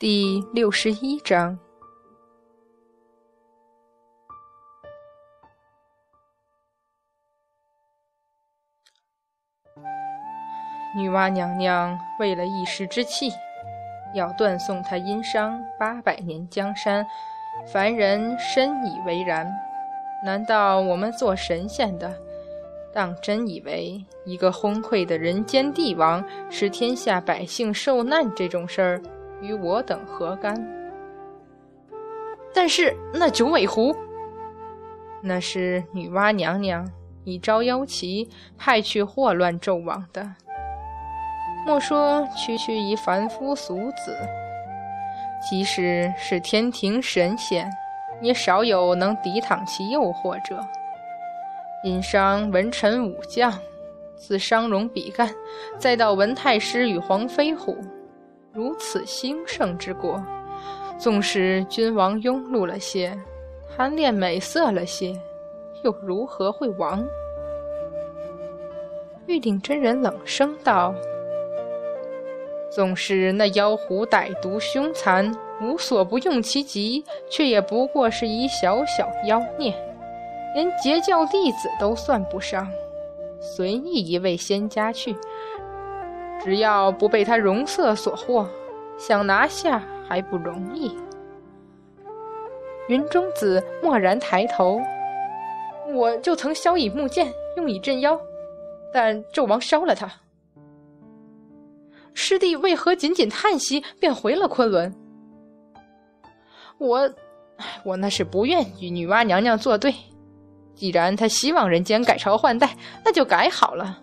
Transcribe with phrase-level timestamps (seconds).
[0.00, 1.58] 第六十一章，
[10.96, 13.32] 女娲娘娘为了一时之气，
[14.14, 17.04] 要断送她殷商八百年江山，
[17.66, 19.52] 凡人深以为然。
[20.24, 22.16] 难道我们做神仙的，
[22.94, 29.02] 当真以为一个昏聩的人间帝王，使天下百姓受难这种事儿？
[29.40, 30.54] 与我等何干？
[32.54, 33.94] 但是那九尾狐，
[35.22, 36.90] 那是女娲娘娘
[37.24, 40.34] 以招妖旗派去祸乱纣王的。
[41.66, 44.16] 莫说区区一凡夫俗子，
[45.48, 47.70] 即使是天庭神仙，
[48.22, 50.58] 也少有能抵挡其诱惑者。
[51.84, 53.52] 殷商文臣武将，
[54.16, 55.28] 自商容比干，
[55.78, 57.76] 再到文太师与黄飞虎。
[58.58, 60.20] 如此兴盛之国，
[60.98, 63.16] 纵使君王庸碌了些，
[63.76, 65.14] 贪恋美色了些，
[65.84, 67.06] 又如何会亡？
[69.26, 70.92] 玉鼎真人冷声道
[72.68, 79.72] ：“纵使那妖狐歹毒凶残，无所不用其极，却也不过是一小小妖孽，
[80.56, 82.68] 连截教弟子都算不上。
[83.40, 85.14] 随意一位仙家去。”
[86.42, 88.46] 只要不被他容色所惑，
[88.98, 90.96] 想拿下还不容易。
[92.88, 94.80] 云中子蓦然抬头，
[95.92, 98.18] 我就曾削以木剑，用以镇妖，
[98.92, 100.10] 但纣王烧了他。
[102.14, 104.94] 师弟为何仅仅叹息，便回了昆仑？
[106.78, 107.10] 我，
[107.84, 109.94] 我那是不愿与女娲娘娘作对。
[110.74, 112.70] 既然她希望人间改朝换代，
[113.04, 114.00] 那就改好了。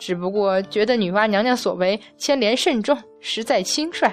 [0.00, 4.10] 只不过觉得女娲娘娘所为牵连甚重，实在轻率，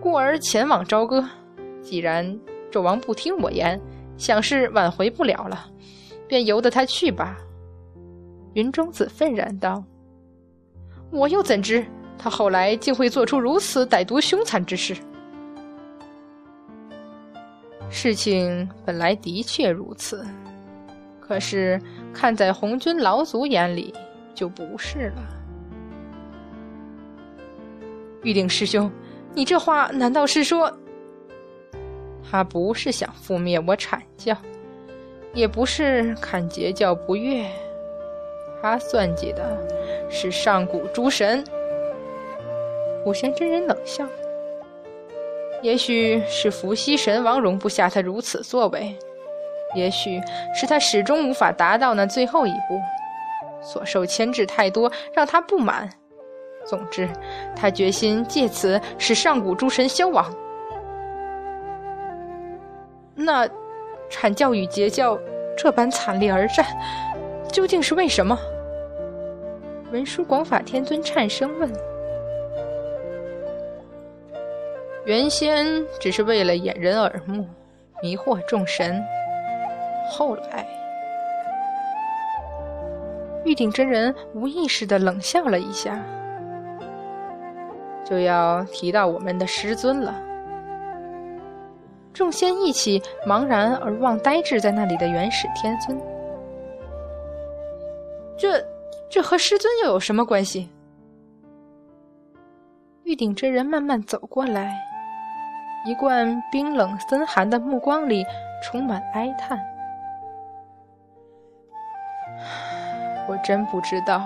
[0.00, 1.24] 故而前往朝歌。
[1.80, 2.38] 既然
[2.72, 3.80] 纣王不听我言，
[4.16, 5.70] 想是挽回不了了，
[6.26, 7.38] 便由得他去吧。
[8.54, 9.84] 云中子愤然道
[11.12, 11.86] ：“我又怎知
[12.18, 14.96] 他后来竟会做出如此歹毒凶残之事？
[17.88, 20.26] 事情本来的确如此，
[21.20, 21.80] 可是
[22.12, 23.94] 看在红军老祖眼里。”
[24.34, 25.37] 就不是了，
[28.22, 28.90] 玉鼎师兄，
[29.34, 30.72] 你这话难道是说，
[32.28, 34.36] 他不是想覆灭我阐教，
[35.32, 37.46] 也不是看截教不悦，
[38.60, 39.56] 他算计的
[40.10, 41.44] 是上古诸神。
[43.04, 44.04] 虎仙真人冷笑，
[45.62, 48.94] 也许是伏羲神王容不下他如此作为，
[49.74, 50.20] 也许
[50.54, 52.80] 是他始终无法达到那最后一步。
[53.60, 55.88] 所受牵制太多，让他不满。
[56.68, 57.08] 总之，
[57.56, 60.30] 他决心借此使上古诸神消亡。
[63.14, 63.48] 那
[64.10, 65.18] 阐教与截教
[65.56, 66.64] 这般惨烈而战，
[67.50, 68.38] 究竟是为什么？
[69.90, 71.72] 文殊广法天尊颤声问
[75.06, 77.48] ：“原先只是为了掩人耳目，
[78.02, 79.02] 迷惑众神，
[80.10, 80.66] 后来……”
[83.44, 85.98] 玉鼎真人无意识的冷笑了一下，
[88.08, 90.14] 就要提到我们的师尊了。
[92.14, 96.00] 众仙一起茫然而望呆滞在那里的元始天尊。
[98.38, 98.64] 这
[99.10, 100.70] 这和师尊又有什么关系？
[103.04, 104.74] 玉鼎真人慢慢走过来，
[105.86, 108.24] 一贯冰冷森寒的目光里
[108.62, 109.58] 充满哀叹。
[113.28, 114.22] 我真不知道，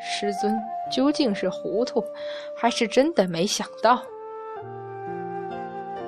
[0.00, 0.58] 师尊
[0.90, 2.04] 究竟是糊涂，
[2.56, 4.02] 还是真的没想到。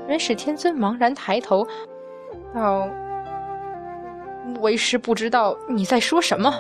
[0.09, 1.67] 元始天尊茫然抬头，
[2.55, 2.89] 道
[4.61, 6.55] ：“为师不知道你在说什么。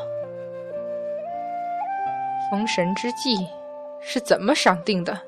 [2.50, 3.36] 封神之计
[4.00, 5.18] 是怎么商定的？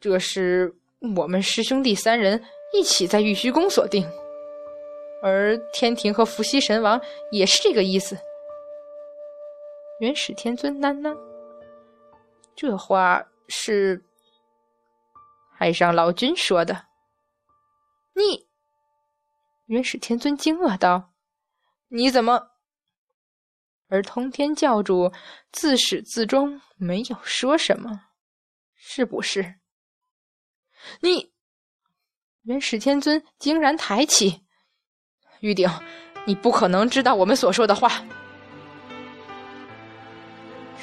[0.00, 0.74] 这是
[1.16, 2.42] 我们师兄弟三人
[2.72, 4.04] 一起在玉虚宫所定。”
[5.22, 7.00] 而天庭和伏羲神王
[7.32, 8.16] 也是这个意思。
[9.98, 11.16] 元始天尊喃喃
[12.54, 14.04] ：“这话是
[15.50, 16.86] 海上老君说的。”
[18.14, 18.46] 你，
[19.66, 21.14] 元始天尊惊愕道
[21.88, 22.50] ：“你怎么？”
[23.88, 25.12] 而通天教主
[25.50, 28.02] 自始至终没有说什么，
[28.74, 29.54] 是不是？
[31.00, 31.32] 你，
[32.42, 34.44] 元始天尊竟然抬起。
[35.40, 35.70] 玉鼎，
[36.26, 38.04] 你不可能知道我们所说的话。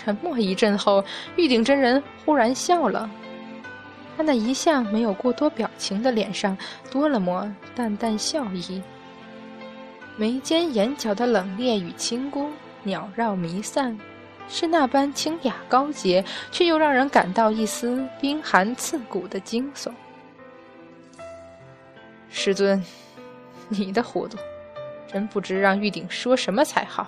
[0.03, 1.03] 沉默一阵后，
[1.37, 3.09] 玉鼎真人忽然笑了
[4.17, 6.57] ：“他那一向没有过多表情的脸上
[6.91, 8.81] 多了抹淡淡笑意，
[10.17, 12.49] 眉间眼角的冷冽与清孤
[12.83, 13.97] 袅绕弥散，
[14.49, 19.89] 是那般清雅高洁，却又让人感到一丝冰寒刺骨的惊悚。
[22.29, 22.83] 师尊，
[23.69, 24.37] 你的糊涂，
[25.09, 27.07] 真不知让玉鼎说什么才好。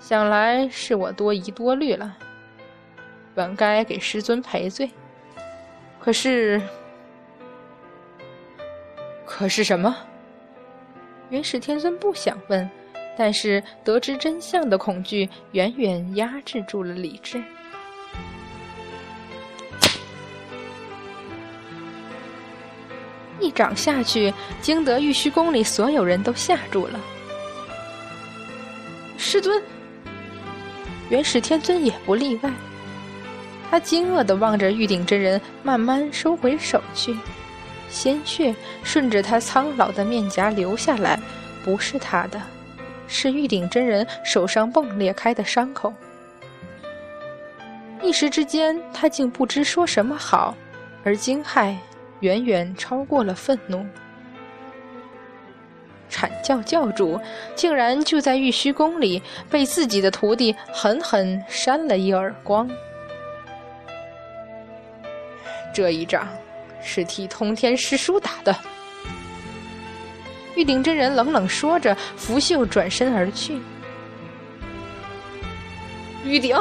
[0.00, 2.16] 想来是我多疑多虑了，
[3.34, 4.90] 本该给师尊赔罪。
[6.00, 6.60] 可是，
[9.24, 9.94] 可是什么？
[11.28, 12.68] 元始天尊不想问，
[13.16, 17.40] 但是得知真相的恐惧远远压制住了理智。
[23.38, 26.98] 一掌下去，惊得玉虚宫里所有人都吓住了。
[29.16, 29.62] 师尊，
[31.10, 32.50] 元始天尊也不例外。
[33.70, 37.14] 他惊愕地望着玉鼎真人，慢慢收回手去，
[37.88, 41.20] 鲜血顺着他苍老的面颊流下来，
[41.64, 42.40] 不是他的，
[43.06, 45.92] 是玉鼎真人手上迸裂开的伤口。
[48.02, 50.56] 一时之间，他竟不知说什么好，
[51.04, 51.74] 而惊骇
[52.20, 53.84] 远远超过了愤怒。
[56.10, 57.20] 阐教教主
[57.54, 62.68] 竟然就在玉虚宫里被自己的徒弟狠狠扇了一耳光。
[65.72, 66.26] 这一掌
[66.82, 68.54] 是替通天师叔打的。
[70.56, 73.58] 玉鼎真人冷冷说着，拂袖转身而去。
[76.24, 76.54] 玉鼎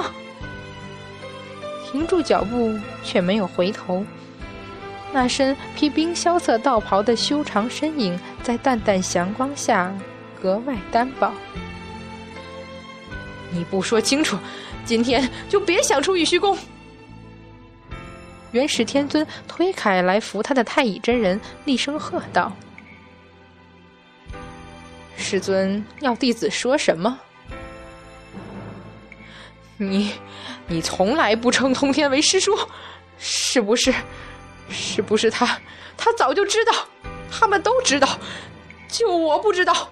[1.91, 4.05] 停住脚步，却没有回头。
[5.11, 9.93] 那身披冰萧瑟道袍的修长身影，在淡淡祥光下
[10.41, 11.31] 格外单薄。
[13.51, 14.37] 你不说清楚，
[14.85, 16.57] 今天就别想出玉虚宫。
[18.51, 22.51] 元始天尊推开来扶他的太乙真人，厉声喝道
[25.15, 27.19] ：“师尊要弟子说什么？
[29.77, 30.13] 你，
[30.67, 32.57] 你从来不称通天为师叔，
[33.17, 33.93] 是不是？
[34.69, 35.59] 是不是他？
[35.95, 36.73] 他早就知道，
[37.31, 38.19] 他们都知道，
[38.87, 39.91] 就我不知道。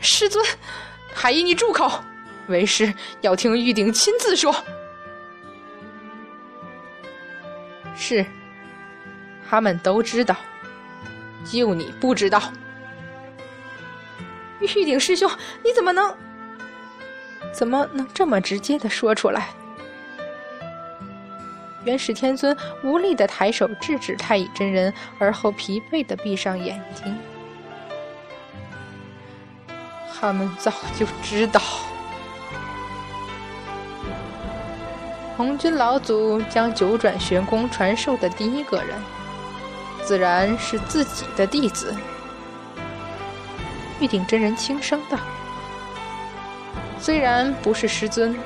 [0.00, 0.44] 师尊，
[1.14, 1.90] 太乙，你住口！
[2.48, 4.54] 为师要听玉鼎亲自说。”
[7.96, 8.24] 是，
[9.48, 10.36] 他们都知道，
[11.44, 12.40] 就你不知道。
[14.60, 15.30] 玉鼎师兄，
[15.64, 16.16] 你怎么能，
[17.52, 19.50] 怎么能这么直接的说出来？
[21.88, 27.16] 元始天尊无力的抬手制止太乙真人，而后疲惫的闭上眼睛。
[30.20, 31.60] 他们早就知道。
[35.36, 38.96] 红军老祖将九转玄功传授的第一个人，
[40.02, 41.96] 自然是自己的弟子。
[44.00, 45.16] 玉鼎真人轻声道
[47.00, 48.36] ：“虽然不是师尊，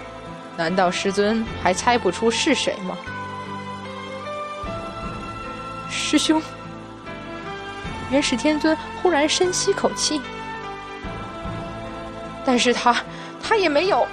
[0.56, 2.96] 难道师尊还猜不出是谁吗？”
[6.12, 6.42] 师兄，
[8.10, 10.20] 元始天尊忽然深吸口气，
[12.44, 12.94] 但是他，
[13.42, 14.06] 他也没有。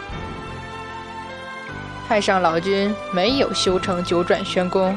[2.08, 4.96] 太上老君没有修成九转玄功，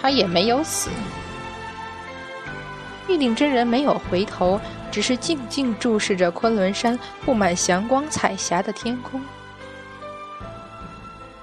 [0.00, 0.88] 他也没有死。
[3.06, 4.58] 玉鼎真人没有回头，
[4.90, 9.20] 只是静静注视着昆仑山布满祥光彩霞的天空，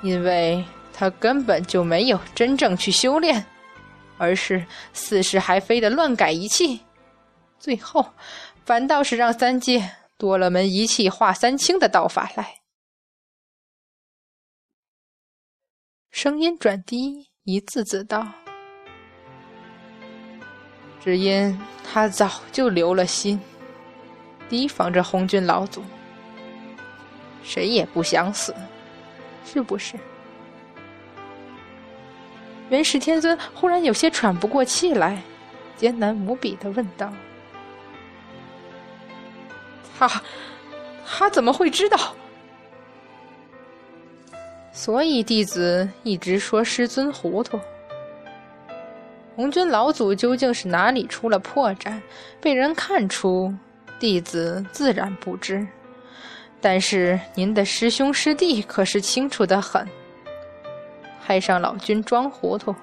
[0.02, 3.46] 因为他根本就没有真正去修炼，
[4.18, 6.82] 而是似是还非的乱改一气，
[7.60, 8.14] 最后
[8.66, 12.56] 反倒是让三界多了门一气化三清的道法来。
[16.12, 18.28] 声音转低，一字字道
[21.04, 23.40] ：“只因他早就留了心，
[24.50, 25.84] 提防着红军老祖。
[27.44, 28.56] 谁也不想死，
[29.46, 29.96] 是不是？”
[32.70, 35.22] 元始天尊忽然有些喘不过气来，
[35.76, 37.12] 艰难无比的问道
[39.98, 40.22] ：“他，
[41.06, 41.98] 他怎么会知道？”
[44.74, 47.60] 所以弟子一直说师尊糊涂。
[49.36, 52.00] 红军老祖究竟是哪里出了破绽，
[52.42, 53.54] 被人看出，
[54.00, 55.66] 弟子自然不知。
[56.60, 59.88] 但是您的师兄师弟可是清楚的很。
[61.28, 62.74] 太上老君装糊涂，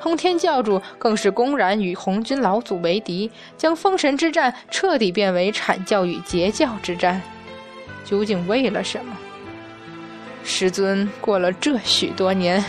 [0.00, 7.20] 通天教主更是公然与红军老祖为敌，将封神之战彻底变为阐教与截教之战，
[8.02, 9.14] 究竟为了什么？
[10.42, 12.64] 师尊过了这许多年，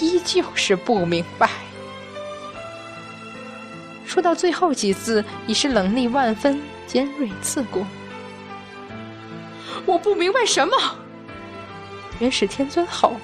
[0.00, 1.50] 依旧是不明白。
[4.04, 7.84] 说到最后几字，已是冷厉万分，尖锐刺骨。
[9.84, 10.76] 我不明白什么。
[12.20, 13.16] 元始天尊吼。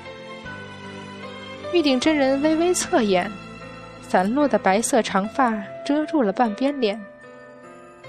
[1.73, 3.31] 玉鼎真人微微侧眼，
[4.03, 5.53] 散落的白色长发
[5.87, 7.01] 遮住了半边脸，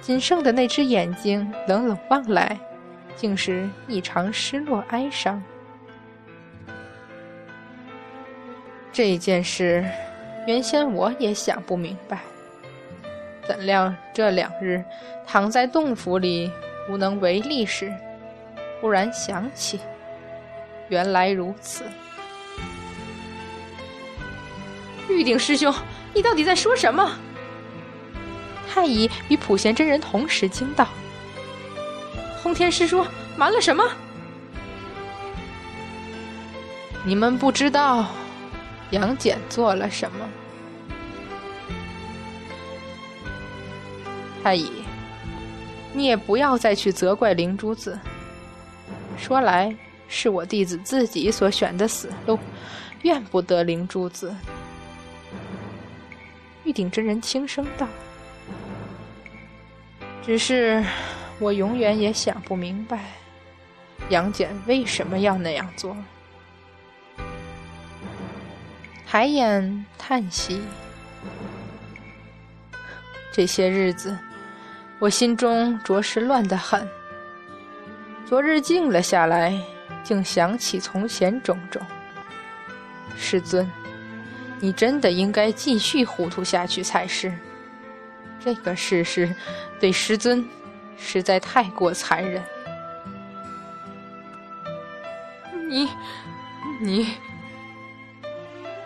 [0.02, 2.60] 仅剩的那只眼睛冷冷望来，
[3.16, 5.42] 竟是异常失落哀伤。
[8.92, 9.84] 这件事，
[10.46, 12.20] 原先我也想不明白，
[13.48, 14.84] 怎料这两日
[15.26, 16.52] 躺在洞府里
[16.90, 17.92] 无能为力时，
[18.82, 19.80] 忽然想起，
[20.90, 21.86] 原来如此。
[25.10, 25.74] 玉鼎师兄，
[26.14, 27.18] 你到底在说什么？
[28.70, 30.88] 太乙与普贤真人同时惊道
[32.42, 33.06] ：“轰天师叔
[33.38, 33.84] 瞒了什么？
[37.06, 38.06] 你们不知道
[38.92, 40.28] 杨戬做了什么？”
[44.42, 44.72] 太乙，
[45.94, 48.00] 你也不要再去责怪灵珠子。
[49.18, 49.76] 说来
[50.08, 52.40] 是我弟子自己所选的死路，
[53.04, 54.36] 怨不得灵珠子。
[56.74, 57.88] 玉鼎真人轻声道
[60.26, 60.84] ：“只是
[61.38, 63.12] 我永远也想不明白，
[64.10, 65.96] 杨戬为什么要那样做。”
[69.06, 70.64] 抬眼叹息，
[73.32, 74.18] 这些日子
[74.98, 76.90] 我心中着实乱得很。
[78.26, 79.56] 昨日静了下来，
[80.04, 81.80] 竟想起从前种种。
[83.16, 83.70] 师尊。
[84.64, 87.34] 你真的应该继续糊涂下去才是。
[88.42, 89.36] 这个事实
[89.78, 90.48] 对师尊
[90.98, 92.42] 实在太过残忍。
[95.68, 95.90] 你，
[96.80, 97.10] 你，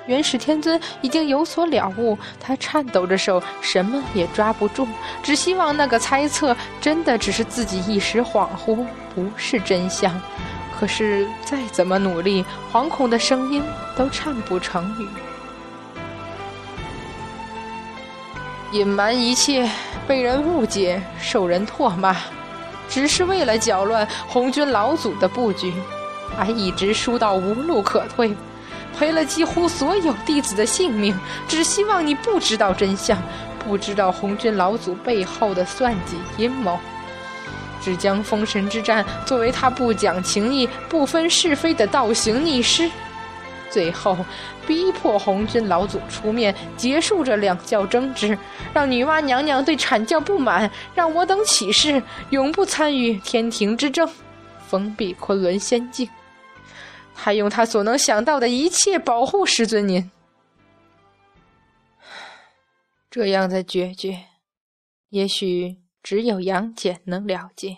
[0.07, 4.87] 元始天尊已经有所了悟，他颤抖着手，什么也抓不住，
[5.21, 10.19] 只希望那个猜测真的只是自己一时恍惚，不是真相。
[10.75, 13.61] 可是再怎么努力，惶恐的声音
[13.95, 15.07] 都颤不成语。
[18.73, 19.69] 隐瞒一切，
[20.05, 22.15] 被人误解，受人唾骂，
[22.89, 25.73] 只是为了搅乱红军老祖的布局，
[26.37, 28.35] 还一直输到无路可退，
[28.99, 33.17] 赔了几乎所有弟子的性命，只希望你不知道真相，
[33.65, 36.77] 不知道红军老祖背后的算计阴谋，
[37.81, 42.91] 只将封神之战作为他不讲情义、不分是非的倒行逆施。
[43.69, 44.17] 最后，
[44.65, 48.37] 逼迫红军老祖出面结束这两教争执，
[48.73, 54.09] 让女娲娘娘对阐教不满，让我等起誓永不参与天庭之争，
[54.67, 56.09] 封闭昆仑仙境。
[57.13, 60.11] 他用他所能想到的一切保护师尊您。
[63.09, 64.25] 这样的决绝，
[65.09, 67.77] 也许只有杨戬能了解，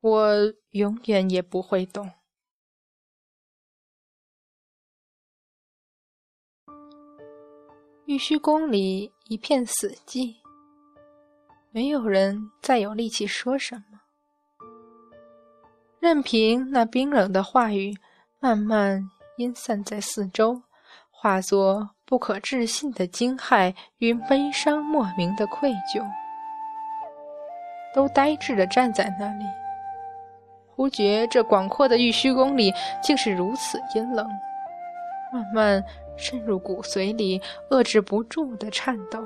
[0.00, 0.36] 我
[0.70, 2.10] 永远也不会懂。
[8.06, 10.34] 玉虚宫里一片死寂，
[11.70, 13.98] 没有人再有力气说什么，
[16.00, 17.96] 任凭那冰冷的话语
[18.40, 19.02] 慢慢
[19.38, 20.60] 阴散在四周，
[21.10, 26.06] 化作不可置信的惊骇与悲伤莫名的愧疚，
[27.94, 29.46] 都呆滞地站在那里，
[30.76, 32.70] 忽觉这广阔的玉虚宫里
[33.02, 34.28] 竟是如此阴冷，
[35.32, 35.82] 慢慢。
[36.16, 37.40] 渗入骨髓里，
[37.70, 39.18] 遏制不住的颤抖。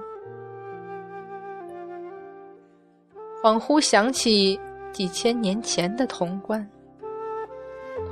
[3.43, 4.59] 恍惚想起
[4.93, 6.69] 几千年前的潼关，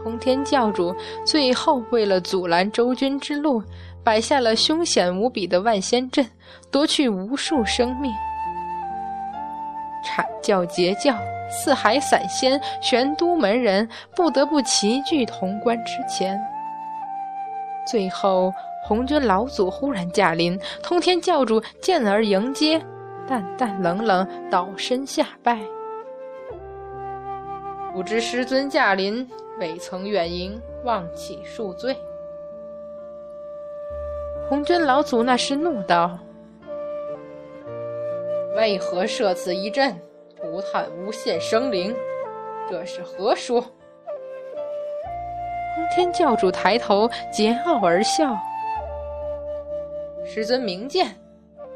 [0.02, 3.62] 通天教主最后为了阻拦周军之路，
[4.04, 6.25] 摆下了凶险无比的万仙阵，
[6.71, 8.12] 夺去无数生命。
[10.04, 11.18] 阐教、截教、
[11.50, 16.40] 四海散仙、玄都门人不得不齐聚潼关之前。
[17.86, 18.52] 最后，
[18.82, 22.84] 红军老祖忽然驾临，通天教主见而迎接，
[23.26, 25.58] 淡淡冷冷，倒身下拜。
[27.94, 29.26] 不知师尊驾临，
[29.58, 31.96] 未曾远迎，望起恕罪。
[34.48, 36.18] 红军老祖那时怒道
[38.56, 39.98] ：“为何设此一阵，
[40.36, 41.94] 涂炭诬陷生灵？
[42.68, 43.64] 这是何说？”
[45.94, 48.36] 天教主抬头桀骜而笑
[50.26, 51.08] ：“师尊明鉴，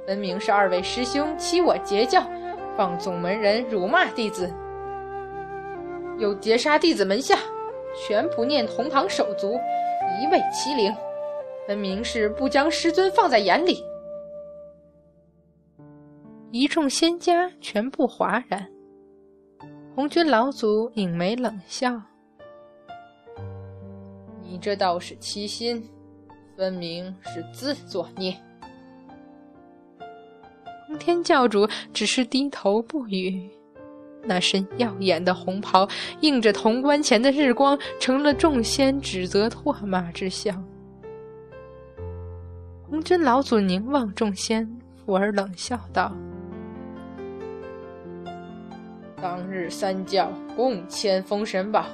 [0.06, 2.22] 分明是二位师兄欺我截教，
[2.76, 4.52] 放纵门人辱骂弟子，
[6.18, 7.36] 又劫杀弟子门下，
[8.06, 9.58] 全不念同堂手足，
[10.20, 10.94] 一味欺凌。
[11.66, 13.84] 分明是不将师尊放在眼里。
[16.50, 18.66] 一众仙家全部哗然。
[19.94, 22.00] 红军老祖拧眉冷笑
[24.50, 25.88] ：“你这倒是欺心，
[26.57, 28.37] 分明是自作孽。”
[30.88, 33.49] 通天教主只是低头不语。
[34.23, 35.88] 那身耀眼的红袍
[36.21, 40.62] 映着潼关前的日光，成了众仙指责唾骂之象。
[42.87, 46.12] 红军老祖凝望众仙，附耳冷笑道
[49.23, 51.87] ：“当日三教共迁封神榜，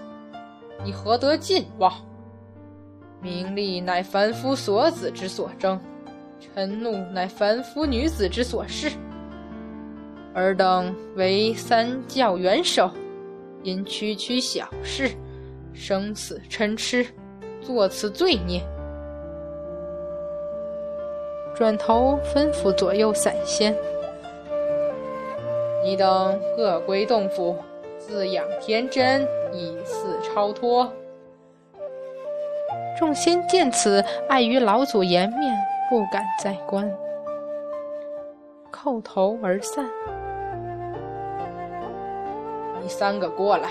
[0.84, 1.92] 你何得尽忘？
[3.26, 5.80] 名利乃凡夫所子之所争，
[6.54, 8.88] 嗔怒乃凡夫女子之所事。”
[10.32, 12.88] 尔等为三教元首，
[13.64, 15.10] 因区区小事，
[15.72, 17.04] 生死嗔痴，
[17.60, 18.62] 作此罪孽。
[21.56, 23.74] 转头吩咐左右散仙
[25.82, 27.56] ：“你等各归洞府，
[27.98, 30.88] 自养天真，以似超脱。”
[32.96, 35.54] 众仙见此，碍于老祖颜面，
[35.90, 36.90] 不敢再观，
[38.72, 39.84] 叩头而散。
[42.82, 43.68] 你三个过来！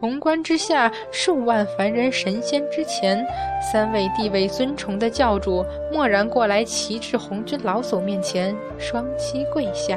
[0.00, 3.24] 宏观之下，数万凡人神仙之前，
[3.72, 9.96] 三位地位尊崇的教主蓦然过来，齐至红军老祖面前，双膝跪下。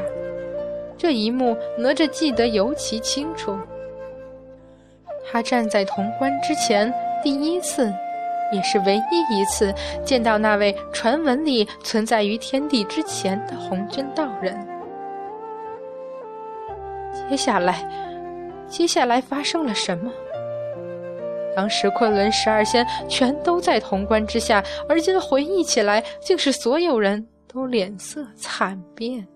[0.95, 3.57] 这一幕，哪吒记得尤其清楚。
[5.31, 6.91] 他站在潼关之前，
[7.23, 7.93] 第一次，
[8.51, 14.57] 也是唯一一次见到那位传闻里存在于天地之前的红军道人。
[17.29, 17.87] 接下来，
[18.67, 20.11] 接下来发生了什么？
[21.55, 29.27] 当时昆仑十二仙全都在潼关之下，而今回忆起来，竟是所有人都脸色惨变。